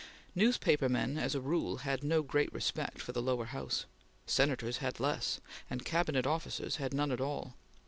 [0.33, 3.85] Newspaper men as a rule had no great respect for the lower House;
[4.25, 5.39] Senators had less;
[5.69, 7.53] and Cabinet officers had none at all.